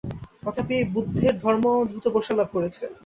তথাপি 0.43 0.73
এই 0.79 0.85
বুদ্ধের 0.93 1.33
ধর্ম 1.43 1.65
দ্রুত 1.89 2.05
প্রসার 2.13 2.35
লাভ 2.39 2.49
করেছে। 2.55 2.83